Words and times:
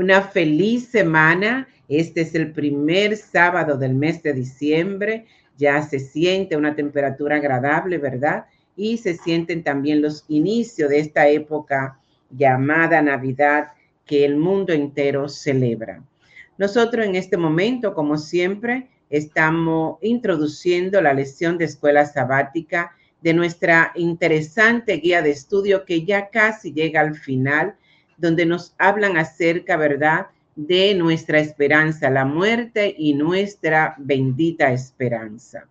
una 0.00 0.22
feliz 0.22 0.88
semana. 0.88 1.68
Este 1.86 2.22
es 2.22 2.34
el 2.34 2.52
primer 2.52 3.16
sábado 3.16 3.76
del 3.76 3.94
mes 3.94 4.22
de 4.22 4.32
diciembre. 4.32 5.26
Ya 5.58 5.82
se 5.82 5.98
siente 5.98 6.56
una 6.56 6.74
temperatura 6.74 7.36
agradable, 7.36 7.98
¿verdad? 7.98 8.46
Y 8.76 8.96
se 8.96 9.14
sienten 9.18 9.62
también 9.62 10.00
los 10.00 10.24
inicios 10.28 10.88
de 10.88 11.00
esta 11.00 11.28
época 11.28 11.98
llamada 12.30 13.02
Navidad 13.02 13.72
que 14.06 14.24
el 14.24 14.36
mundo 14.36 14.72
entero 14.72 15.28
celebra. 15.28 16.02
Nosotros 16.56 17.04
en 17.04 17.16
este 17.16 17.36
momento, 17.36 17.92
como 17.92 18.16
siempre, 18.16 18.88
estamos 19.10 19.98
introduciendo 20.00 21.02
la 21.02 21.12
lección 21.12 21.58
de 21.58 21.66
escuela 21.66 22.06
sabática 22.06 22.96
de 23.20 23.34
nuestra 23.34 23.92
interesante 23.96 24.94
guía 24.94 25.20
de 25.20 25.32
estudio 25.32 25.84
que 25.84 26.06
ya 26.06 26.30
casi 26.30 26.72
llega 26.72 27.02
al 27.02 27.14
final, 27.14 27.74
donde 28.20 28.46
nos 28.46 28.74
hablan 28.78 29.16
acerca, 29.16 29.76
¿verdad?, 29.76 30.26
de 30.56 30.94
nuestra 30.94 31.40
esperanza, 31.40 32.10
la 32.10 32.24
muerte 32.24 32.94
y 32.98 33.14
nuestra 33.14 33.94
bendita 33.98 34.72
esperanza. 34.72 35.66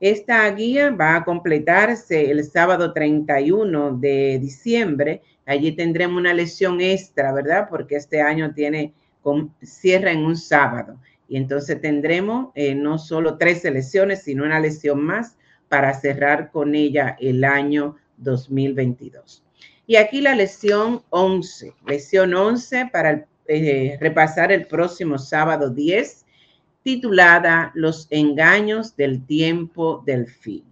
Esta 0.00 0.50
guía 0.50 0.90
va 0.90 1.16
a 1.16 1.24
completarse 1.24 2.30
el 2.30 2.42
sábado 2.44 2.92
31 2.92 3.98
de 3.98 4.38
diciembre. 4.40 5.22
Allí 5.46 5.72
tendremos 5.72 6.18
una 6.18 6.34
lección 6.34 6.80
extra, 6.80 7.32
¿verdad? 7.32 7.68
Porque 7.68 7.96
este 7.96 8.20
año 8.20 8.52
tiene 8.54 8.94
cierra 9.62 10.10
en 10.10 10.24
un 10.24 10.36
sábado. 10.36 10.98
Y 11.28 11.36
entonces 11.36 11.80
tendremos 11.80 12.48
eh, 12.54 12.74
no 12.74 12.98
solo 12.98 13.38
tres 13.38 13.62
lecciones, 13.64 14.22
sino 14.22 14.44
una 14.44 14.58
lección 14.60 15.00
más 15.02 15.36
para 15.68 15.94
cerrar 15.94 16.50
con 16.50 16.74
ella 16.74 17.16
el 17.20 17.44
año 17.44 17.96
2022. 18.16 19.42
Y 19.92 19.96
aquí 19.96 20.22
la 20.22 20.34
lección 20.34 21.02
11, 21.10 21.74
lección 21.86 22.32
11 22.32 22.88
para 22.90 23.26
eh, 23.46 23.98
repasar 24.00 24.50
el 24.50 24.66
próximo 24.66 25.18
sábado 25.18 25.68
10, 25.68 26.24
titulada 26.82 27.72
Los 27.74 28.06
engaños 28.08 28.96
del 28.96 29.26
tiempo 29.26 30.02
del 30.06 30.28
fin. 30.28 30.64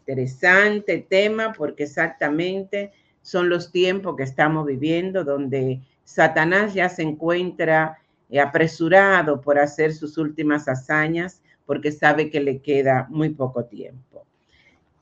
Interesante 0.00 1.06
tema 1.08 1.54
porque 1.56 1.84
exactamente 1.84 2.92
son 3.22 3.48
los 3.48 3.72
tiempos 3.72 4.16
que 4.18 4.24
estamos 4.24 4.66
viviendo 4.66 5.24
donde 5.24 5.80
Satanás 6.04 6.74
ya 6.74 6.90
se 6.90 7.04
encuentra 7.04 7.96
eh, 8.28 8.38
apresurado 8.38 9.40
por 9.40 9.58
hacer 9.58 9.94
sus 9.94 10.18
últimas 10.18 10.68
hazañas 10.68 11.40
porque 11.64 11.90
sabe 11.90 12.28
que 12.28 12.40
le 12.40 12.60
queda 12.60 13.06
muy 13.08 13.30
poco 13.30 13.64
tiempo. 13.64 14.26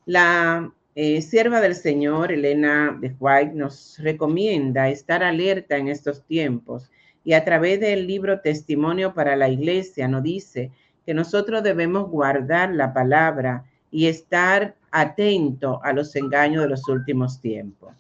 La 0.07 0.73
eh, 0.95 1.23
sierva 1.23 1.61
del 1.61 1.75
Señor, 1.75 2.31
Elena 2.31 2.97
de 3.01 3.15
White, 3.19 3.53
nos 3.55 3.99
recomienda 3.99 4.89
estar 4.89 5.25
alerta 5.25 5.77
en 5.77 5.89
estos 5.89 6.25
tiempos 6.25 6.91
y 7.25 7.33
a 7.33 7.45
través 7.45 7.81
del 7.81 8.07
libro 8.07 8.41
Testimonio 8.41 9.15
para 9.15 9.35
la 9.35 9.49
Iglesia 9.49 10.07
nos 10.07 10.23
dice 10.23 10.71
que 11.05 11.15
nosotros 11.15 11.63
debemos 11.63 12.09
guardar 12.09 12.73
la 12.75 12.93
palabra 12.93 13.65
y 13.91 14.07
estar 14.07 14.77
atento 14.91 15.81
a 15.83 15.93
los 15.93 16.15
engaños 16.15 16.63
de 16.63 16.69
los 16.69 16.89
últimos 16.89 17.41
tiempos. 17.41 17.95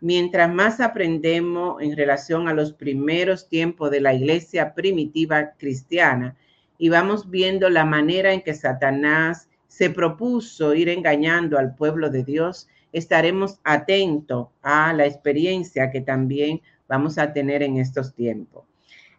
Mientras 0.00 0.52
más 0.52 0.80
aprendemos 0.80 1.80
en 1.80 1.96
relación 1.96 2.48
a 2.48 2.52
los 2.52 2.72
primeros 2.72 3.48
tiempos 3.48 3.90
de 3.90 4.00
la 4.00 4.12
iglesia 4.12 4.74
primitiva 4.74 5.52
cristiana 5.56 6.36
y 6.78 6.88
vamos 6.88 7.30
viendo 7.30 7.70
la 7.70 7.84
manera 7.84 8.32
en 8.32 8.42
que 8.42 8.54
Satanás 8.54 9.48
se 9.76 9.90
propuso 9.90 10.72
ir 10.72 10.88
engañando 10.88 11.58
al 11.58 11.74
pueblo 11.74 12.08
de 12.08 12.22
Dios, 12.22 12.68
estaremos 12.92 13.58
atentos 13.64 14.50
a 14.62 14.92
la 14.92 15.04
experiencia 15.04 15.90
que 15.90 16.00
también 16.00 16.62
vamos 16.88 17.18
a 17.18 17.32
tener 17.32 17.60
en 17.64 17.78
estos 17.78 18.14
tiempos. 18.14 18.62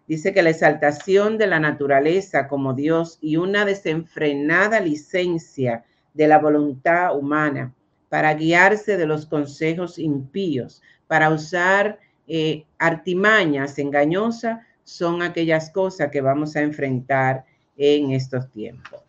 Dice 0.08 0.34
que 0.34 0.42
la 0.42 0.52
exaltación 0.52 1.38
de 1.38 1.48
la 1.48 1.60
naturaleza 1.60 2.48
como 2.48 2.74
Dios 2.74 3.18
y 3.20 3.36
una 3.36 3.66
desenfrenada 3.66 4.80
licencia 4.80 5.84
de 6.14 6.26
la 6.26 6.40
voluntad 6.40 7.18
humana 7.18 7.74
para 8.08 8.34
guiarse 8.34 8.96
de 8.96 9.08
los 9.08 9.26
consejos 9.26 10.00
impíos, 10.00 10.82
para 11.08 11.32
usar 11.32 12.00
eh, 12.30 12.64
artimañas 12.78 13.78
engañosas, 13.78 14.62
son 14.86 15.22
aquellas 15.22 15.70
cosas 15.70 16.12
que 16.12 16.22
vamos 16.22 16.56
a 16.56 16.62
enfrentar 16.62 17.44
en 17.76 18.12
estos 18.12 18.50
tiempos. 18.52 19.05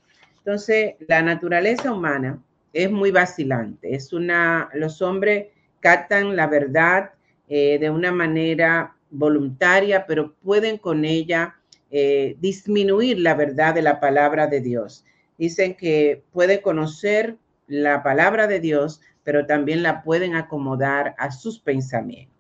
Entonces, 0.47 0.95
la 1.09 1.23
naturaleza 1.23 1.91
humana 1.91 2.41
es 2.73 2.89
muy 2.89 3.11
vacilante. 3.11 3.97
Es 3.97 4.13
una, 4.13 4.69
los 4.75 5.03
hombres 5.03 5.49
captan 5.81 6.37
la 6.37 6.47
verdad 6.47 7.11
eh, 7.49 7.81
de 7.81 7.91
una 7.91 8.13
manera 8.13 8.95
voluntaria, 9.11 10.07
pero 10.07 10.35
pueden 10.35 10.79
con 10.79 11.05
ella 11.05 11.57
eh, 11.91 12.37
disminuir 12.39 13.19
la 13.19 13.35
verdad 13.35 13.75
de 13.75 13.83
la 13.83 13.99
palabra 13.99 14.47
de 14.47 14.61
Dios. 14.61 15.05
Dicen 15.37 15.75
que 15.75 16.23
puede 16.31 16.63
conocer 16.63 17.39
la 17.67 18.05
palabra 18.05 18.47
de 18.47 18.61
Dios, 18.61 19.01
pero 19.25 19.47
también 19.47 19.83
la 19.83 20.05
pueden 20.05 20.37
acomodar 20.37 21.17
a 21.19 21.33
sus 21.33 21.59
pensamientos. 21.59 22.36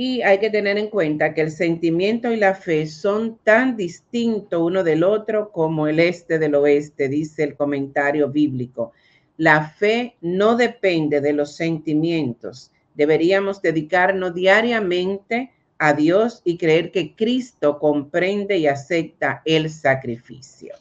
Y 0.00 0.22
hay 0.22 0.38
que 0.38 0.48
tener 0.48 0.78
en 0.78 0.90
cuenta 0.90 1.34
que 1.34 1.40
el 1.40 1.50
sentimiento 1.50 2.32
y 2.32 2.36
la 2.36 2.54
fe 2.54 2.86
son 2.86 3.36
tan 3.42 3.76
distintos 3.76 4.62
uno 4.62 4.84
del 4.84 5.02
otro 5.02 5.50
como 5.50 5.88
el 5.88 5.98
este 5.98 6.38
del 6.38 6.54
oeste, 6.54 7.08
dice 7.08 7.42
el 7.42 7.56
comentario 7.56 8.28
bíblico. 8.28 8.92
La 9.38 9.70
fe 9.70 10.14
no 10.20 10.54
depende 10.54 11.20
de 11.20 11.32
los 11.32 11.56
sentimientos. 11.56 12.70
Deberíamos 12.94 13.60
dedicarnos 13.60 14.36
diariamente 14.36 15.50
a 15.78 15.94
Dios 15.94 16.42
y 16.44 16.58
creer 16.58 16.92
que 16.92 17.16
Cristo 17.16 17.80
comprende 17.80 18.56
y 18.56 18.68
acepta 18.68 19.42
el 19.44 19.68
sacrificio. 19.68 20.76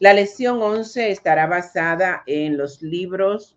La 0.00 0.12
lección 0.12 0.60
11 0.60 1.12
estará 1.12 1.46
basada 1.46 2.24
en 2.26 2.56
los 2.56 2.82
libros 2.82 3.56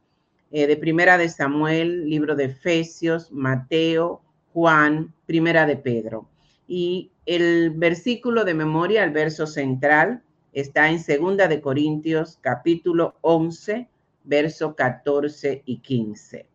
eh, 0.52 0.68
de 0.68 0.78
Primera 0.78 1.18
de 1.18 1.30
Samuel, 1.30 2.08
libro 2.08 2.36
de 2.36 2.46
Efesios, 2.46 3.32
Mateo, 3.32 4.22
Juan, 4.60 5.14
Primera 5.26 5.66
de 5.66 5.78
Pedro. 5.78 6.28
Y 6.68 7.12
el 7.26 7.70
versículo 7.70 8.44
de 8.44 8.54
memoria, 8.54 9.06
el 9.06 9.12
verso 9.12 9.48
central, 9.48 10.22
está 10.52 10.90
en 10.90 11.00
Segunda 11.00 11.48
de 11.48 11.62
Corintios, 11.62 12.38
capítulo 12.42 13.16
11, 13.22 13.88
verso 14.26 14.76
14 14.76 15.64
y 15.66 15.78
15. 15.78 16.46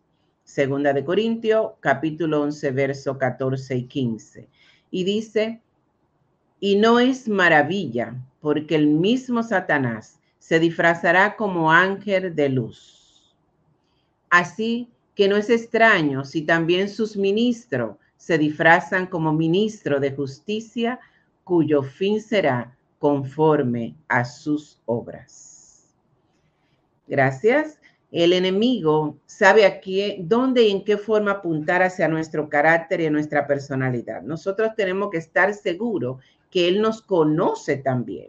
Segunda 0.45 0.93
de 0.93 1.03
Corintios, 1.03 1.73
capítulo 1.81 2.43
11, 2.43 2.73
verso 2.73 3.17
14 3.17 3.75
y 3.75 3.85
15. 3.85 4.49
Y 4.91 5.05
dice, 5.05 5.63
y 6.61 6.77
no 6.77 7.01
es 7.01 7.27
maravilla, 7.27 8.17
porque 8.43 8.75
el 8.75 8.89
mismo 8.89 9.43
Satanás 9.43 10.21
se 10.39 10.59
disfrazará 10.61 11.37
como 11.37 11.73
ángel 11.73 12.35
de 12.37 12.51
luz. 12.51 13.35
Así 14.29 14.91
que 15.15 15.29
no 15.29 15.37
es 15.37 15.51
extraño 15.51 16.25
si 16.25 16.43
también 16.43 16.89
sus 16.89 17.17
ministros 17.17 17.97
se 18.17 18.39
disfrazan 18.39 19.07
como 19.07 19.33
ministro 19.33 20.01
de 20.01 20.13
justicia, 20.13 20.99
cuyo 21.45 21.83
fin 21.83 22.21
será 22.21 22.77
conforme 22.99 23.95
a 24.09 24.25
sus 24.25 24.81
obras. 24.87 25.95
Gracias. 27.07 27.79
El 28.11 28.33
enemigo 28.33 29.19
sabe 29.27 29.67
aquí 29.67 30.17
dónde 30.21 30.63
y 30.63 30.71
en 30.71 30.85
qué 30.85 30.97
forma 30.97 31.33
apuntar 31.33 31.83
hacia 31.83 32.09
nuestro 32.09 32.49
carácter 32.49 33.01
y 33.01 33.11
nuestra 33.11 33.47
personalidad. 33.47 34.23
Nosotros 34.23 34.71
tenemos 34.77 35.11
que 35.11 35.19
estar 35.19 35.53
seguros 35.53 36.23
que 36.51 36.69
Él 36.69 36.81
nos 36.81 37.03
conoce 37.03 37.77
también. 37.77 38.29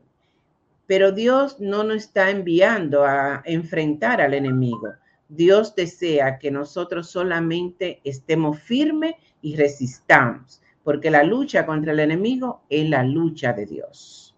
Pero 0.88 1.12
Dios 1.12 1.60
no 1.60 1.84
nos 1.84 1.98
está 1.98 2.32
enviando 2.32 3.06
a 3.06 3.44
enfrentar 3.46 4.22
al 4.22 4.34
enemigo. 4.34 4.90
Dios 5.28 5.76
desea 5.76 6.38
que 6.38 6.52
nosotros 6.52 7.10
solamente 7.10 8.00
estemos 8.04 8.60
firmes 8.60 9.16
y 9.42 9.56
resistamos, 9.56 10.62
porque 10.84 11.10
la 11.10 11.24
lucha 11.24 11.66
contra 11.66 11.94
el 11.94 12.00
enemigo 12.00 12.62
es 12.70 12.90
la 12.90 13.04
lucha 13.04 13.54
de 13.54 13.66
Dios. 13.66 14.36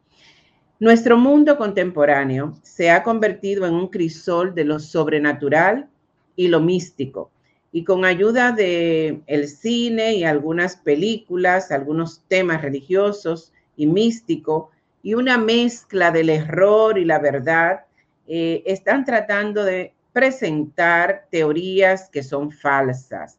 Nuestro 0.80 1.18
mundo 1.18 1.58
contemporáneo 1.58 2.58
se 2.62 2.92
ha 2.92 3.04
convertido 3.04 3.66
en 3.66 3.74
un 3.74 3.88
crisol 3.88 4.54
de 4.54 4.64
lo 4.64 4.80
sobrenatural 4.80 5.90
y 6.36 6.48
lo 6.48 6.62
místico. 6.62 7.32
Y 7.72 7.84
con 7.84 8.06
ayuda 8.06 8.52
de 8.52 9.22
el 9.28 9.48
cine 9.48 10.16
y 10.16 10.24
algunas 10.24 10.78
películas, 10.78 11.72
algunos 11.72 12.22
temas 12.28 12.62
religiosos, 12.62 13.52
y 13.78 13.88
místico 13.88 14.72
y 15.04 15.14
una 15.14 15.38
mezcla 15.38 16.12
del 16.12 16.30
error 16.30 16.98
y 16.98 17.06
la 17.06 17.20
verdad, 17.20 17.86
eh, 18.28 18.64
están 18.66 19.06
tratando 19.06 19.64
de 19.64 19.94
presentar 20.18 21.28
teorías 21.30 22.10
que 22.10 22.24
son 22.24 22.52
falsas. 22.52 23.38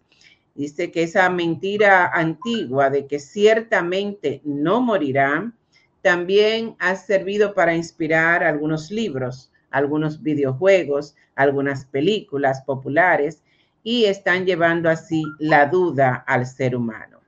Dice 0.55 0.93
que 0.93 1.03
esa 1.03 1.29
mentira 1.29 2.07
antigua 2.07 2.89
de 2.89 3.09
que 3.09 3.19
ciertamente 3.19 4.41
no 4.45 4.81
morirán, 4.81 5.57
también 6.03 6.77
ha 6.79 6.95
servido 6.95 7.53
para 7.53 7.75
inspirar 7.75 8.45
algunos 8.45 8.93
libros, 8.93 9.51
algunos 9.73 10.23
videojuegos, 10.23 11.17
algunas 11.35 11.85
películas 11.85 12.63
populares 12.63 13.43
y 13.83 14.05
están 14.05 14.47
llevando 14.47 14.89
así 14.89 15.25
la 15.41 15.67
duda 15.67 16.23
al 16.29 16.47
ser 16.47 16.77
humano. 16.77 17.19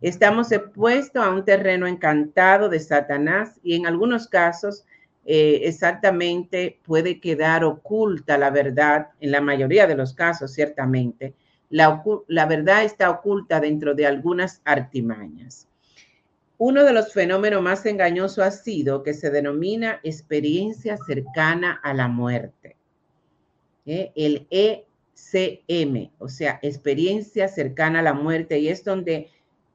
Estamos 0.00 0.52
expuestos 0.52 1.24
a 1.24 1.30
un 1.30 1.44
terreno 1.44 1.88
encantado 1.88 2.68
de 2.68 2.78
Satanás 2.78 3.58
y 3.64 3.74
en 3.74 3.84
algunos 3.84 4.28
casos 4.28 4.84
eh, 5.24 5.60
exactamente 5.64 6.80
puede 6.84 7.20
quedar 7.20 7.64
oculta 7.64 8.36
la 8.36 8.50
verdad, 8.50 9.08
en 9.20 9.30
la 9.30 9.40
mayoría 9.40 9.86
de 9.86 9.94
los 9.94 10.14
casos 10.14 10.52
ciertamente, 10.52 11.34
la, 11.70 12.02
la 12.26 12.46
verdad 12.46 12.84
está 12.84 13.08
oculta 13.10 13.60
dentro 13.60 13.94
de 13.94 14.06
algunas 14.06 14.60
artimañas. 14.64 15.68
Uno 16.58 16.84
de 16.84 16.92
los 16.92 17.12
fenómenos 17.12 17.62
más 17.62 17.86
engañosos 17.86 18.44
ha 18.44 18.50
sido 18.50 19.02
que 19.02 19.14
se 19.14 19.30
denomina 19.30 20.00
experiencia 20.02 20.96
cercana 20.96 21.80
a 21.82 21.94
la 21.94 22.08
muerte. 22.08 22.76
¿eh? 23.86 24.12
El 24.14 24.46
ECM, 24.50 26.10
o 26.18 26.28
sea, 26.28 26.58
experiencia 26.62 27.48
cercana 27.48 28.00
a 28.00 28.02
la 28.02 28.14
muerte, 28.14 28.58
y 28.58 28.68
es 28.68 28.84
donde 28.84 29.28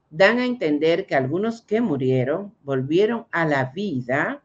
dan 0.10 0.40
a 0.40 0.46
entender 0.46 1.06
que 1.06 1.16
algunos 1.16 1.62
que 1.62 1.82
murieron 1.82 2.54
volvieron 2.64 3.26
a 3.32 3.46
la 3.46 3.66
vida 3.76 4.44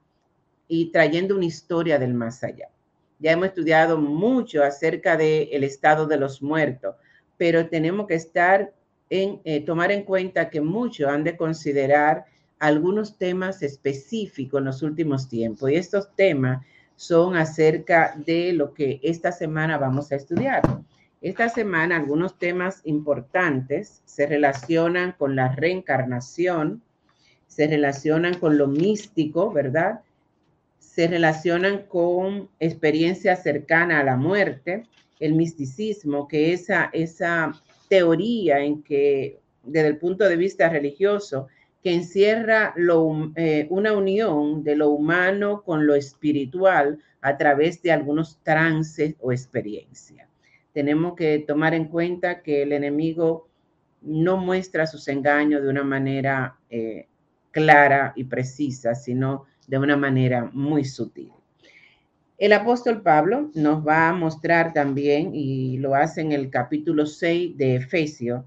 y 0.75 0.87
trayendo 0.87 1.37
una 1.37 1.45
historia 1.45 1.99
del 1.99 2.15
más 2.15 2.43
allá. 2.43 2.71
Ya 3.19 3.33
hemos 3.33 3.49
estudiado 3.49 3.99
mucho 3.99 4.65
acerca 4.65 5.19
del 5.19 5.65
estado 5.65 6.07
de 6.07 6.17
los 6.17 6.41
muertos, 6.41 6.97
pero 7.37 7.69
tenemos 7.69 8.07
que 8.07 8.15
estar 8.15 8.73
en 9.11 9.39
eh, 9.45 9.61
tomar 9.67 9.93
en 9.93 10.03
cuenta 10.03 10.49
que 10.49 10.63
muchos 10.63 11.11
han 11.11 11.25
de 11.25 11.37
considerar 11.37 12.25
algunos 12.59 13.19
temas 13.19 13.63
específicos 13.63 14.61
en 14.61 14.65
los 14.65 14.83
últimos 14.83 15.29
tiempos 15.29 15.71
y 15.71 15.75
estos 15.75 16.09
temas 16.17 16.65
son 16.97 17.37
acerca 17.37 18.15
de 18.17 18.55
lo 18.55 18.73
que 18.73 18.99
esta 19.03 19.31
semana 19.31 19.77
vamos 19.77 20.11
a 20.11 20.17
estudiar. 20.17 20.63
Esta 21.21 21.51
semana 21.51 21.97
algunos 21.97 22.39
temas 22.39 22.81
importantes 22.85 24.01
se 24.07 24.25
relacionan 24.25 25.13
con 25.19 25.37
la 25.37 25.55
reencarnación, 25.55 26.81
se 27.47 27.67
relacionan 27.67 28.39
con 28.39 28.57
lo 28.57 28.69
místico, 28.69 29.53
¿verdad? 29.53 30.01
Se 30.93 31.09
relacionan 31.09 31.85
con 31.87 32.51
experiencia 32.61 33.35
cercana 33.35 34.01
a 34.01 34.05
la 34.05 34.17
muerte, 34.17 34.85
el 35.21 35.33
misticismo, 35.33 36.29
que 36.29 36.53
esa, 36.53 36.91
esa 36.93 37.59
teoría 37.89 38.61
en 38.61 38.83
que 38.83 39.41
desde 39.63 39.89
el 39.89 39.97
punto 39.97 40.29
de 40.29 40.37
vista 40.37 40.69
religioso, 40.69 41.49
que 41.83 41.95
encierra 41.95 42.75
eh, 43.37 43.67
una 43.71 43.95
unión 43.95 44.63
de 44.63 44.77
lo 44.77 44.91
humano 44.91 45.63
con 45.63 45.87
lo 45.87 45.95
espiritual 45.95 46.99
a 47.23 47.39
través 47.39 47.81
de 47.81 47.93
algunos 47.93 48.39
trances 48.43 49.15
o 49.19 49.33
experiencias. 49.33 50.29
Tenemos 50.75 51.15
que 51.15 51.39
tomar 51.39 51.73
en 51.73 51.87
cuenta 51.87 52.43
que 52.43 52.65
el 52.65 52.73
enemigo 52.73 53.49
no 54.03 54.37
muestra 54.37 54.87
sus 54.87 55.09
engaños 55.09 55.63
de 55.63 55.71
una 55.71 55.85
manera 55.85 56.59
eh, 56.69 57.07
clara 57.51 58.13
y 58.15 58.25
precisa, 58.25 58.95
sino 58.95 59.47
de 59.67 59.79
una 59.79 59.97
manera 59.97 60.51
muy 60.53 60.85
sutil. 60.85 61.33
El 62.39 62.53
apóstol 62.53 63.03
Pablo 63.03 63.51
nos 63.55 63.87
va 63.87 64.09
a 64.09 64.13
mostrar 64.13 64.73
también, 64.73 65.31
y 65.35 65.79
lo 65.79 65.95
hace 65.95 66.23
en 66.23 66.33
el 66.33 66.51
capítulo 66.51 67.07
6 67.07 67.57
de 67.57 67.77
Efesios, 67.77 68.45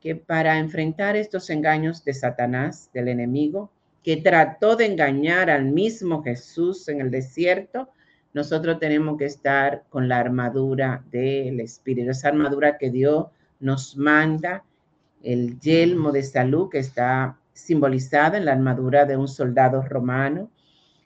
que 0.00 0.16
para 0.16 0.58
enfrentar 0.58 1.16
estos 1.16 1.48
engaños 1.48 2.04
de 2.04 2.12
Satanás, 2.12 2.90
del 2.92 3.08
enemigo, 3.08 3.70
que 4.02 4.16
trató 4.16 4.76
de 4.76 4.86
engañar 4.86 5.48
al 5.48 5.64
mismo 5.64 6.22
Jesús 6.22 6.88
en 6.88 7.00
el 7.00 7.10
desierto, 7.10 7.88
nosotros 8.34 8.78
tenemos 8.78 9.16
que 9.16 9.26
estar 9.26 9.84
con 9.88 10.08
la 10.08 10.18
armadura 10.18 11.04
del 11.10 11.60
Espíritu, 11.60 12.10
esa 12.10 12.28
armadura 12.28 12.78
que 12.78 12.90
Dios 12.90 13.26
nos 13.60 13.96
manda, 13.96 14.64
el 15.22 15.58
yelmo 15.60 16.10
de 16.10 16.22
salud 16.22 16.68
que 16.68 16.78
está 16.78 17.38
simbolizada 17.52 18.38
en 18.38 18.44
la 18.44 18.52
armadura 18.52 19.04
de 19.04 19.16
un 19.16 19.28
soldado 19.28 19.82
romano, 19.82 20.50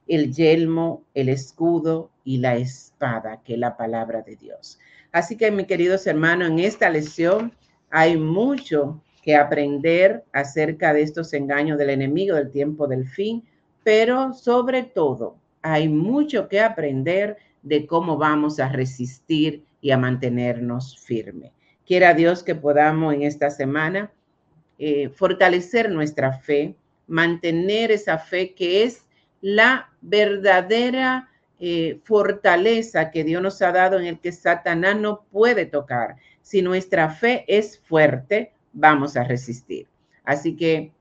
el 0.06 0.32
yelmo, 0.32 1.04
el 1.14 1.28
escudo 1.28 2.10
y 2.24 2.38
la 2.38 2.56
espada, 2.56 3.40
que 3.44 3.54
es 3.54 3.58
la 3.58 3.76
palabra 3.76 4.22
de 4.22 4.36
Dios. 4.36 4.78
Así 5.12 5.36
que, 5.36 5.50
mis 5.50 5.66
queridos 5.66 6.06
hermanos, 6.06 6.48
en 6.50 6.58
esta 6.60 6.90
lección 6.90 7.52
hay 7.90 8.16
mucho 8.16 9.02
que 9.22 9.34
aprender 9.34 10.24
acerca 10.32 10.92
de 10.92 11.02
estos 11.02 11.32
engaños 11.32 11.78
del 11.78 11.90
enemigo 11.90 12.36
del 12.36 12.50
tiempo 12.50 12.86
del 12.86 13.08
fin, 13.08 13.44
pero 13.82 14.32
sobre 14.32 14.84
todo 14.84 15.36
hay 15.62 15.88
mucho 15.88 16.48
que 16.48 16.60
aprender 16.60 17.36
de 17.62 17.86
cómo 17.86 18.16
vamos 18.16 18.60
a 18.60 18.68
resistir 18.68 19.64
y 19.80 19.90
a 19.90 19.98
mantenernos 19.98 20.96
firmes. 20.98 21.50
Quiera 21.84 22.14
Dios 22.14 22.42
que 22.42 22.54
podamos 22.54 23.14
en 23.14 23.22
esta 23.22 23.50
semana 23.50 24.12
eh, 24.78 25.08
fortalecer 25.08 25.90
nuestra 25.90 26.32
fe, 26.32 26.74
mantener 27.06 27.90
esa 27.90 28.18
fe 28.18 28.54
que 28.54 28.82
es 28.82 29.04
la 29.40 29.90
verdadera 30.00 31.30
eh, 31.58 32.00
fortaleza 32.04 33.10
que 33.10 33.24
Dios 33.24 33.42
nos 33.42 33.62
ha 33.62 33.72
dado 33.72 33.98
en 33.98 34.06
el 34.06 34.20
que 34.20 34.32
Satanás 34.32 34.96
no 34.96 35.24
puede 35.30 35.66
tocar. 35.66 36.16
Si 36.42 36.60
nuestra 36.62 37.10
fe 37.10 37.44
es 37.48 37.78
fuerte, 37.78 38.52
vamos 38.72 39.16
a 39.16 39.24
resistir. 39.24 39.86
Así 40.24 40.56
que 40.56 40.92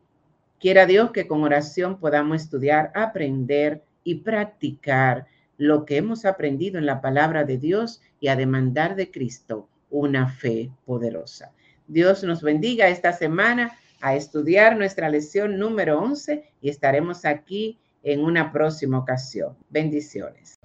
quiera 0.60 0.86
Dios 0.86 1.12
que 1.12 1.27
con 1.27 1.44
oración 1.44 2.00
podamos 2.00 2.42
estudiar, 2.42 2.92
aprender 2.95 3.83
y 4.04 4.16
practicar 4.16 5.27
lo 5.57 5.86
que 5.86 5.98
hemos 5.98 6.25
aprendido 6.25 6.77
en 6.77 6.86
la 6.86 7.01
palabra 7.01 7.44
de 7.44 7.57
Dios 7.57 8.01
y 8.19 8.27
a 8.30 8.36
demandar 8.36 8.95
de 8.95 9.12
Cristo 9.12 9.68
una 9.89 10.30
fe 10.30 10.72
poderosa. 10.86 11.51
Dios 11.88 12.24
nos 12.24 12.42
bendiga 12.42 12.88
esta 12.88 13.14
semana 13.14 13.78
a 14.02 14.16
estudiar 14.16 14.78
nuestra 14.78 15.10
lección 15.10 15.58
número 15.58 16.00
11 16.00 16.44
y 16.62 16.70
estaremos 16.70 17.26
aquí 17.26 17.80
en 18.04 18.24
una 18.24 18.52
próxima 18.52 19.00
ocasión. 19.00 19.56
Bendiciones. 19.70 20.60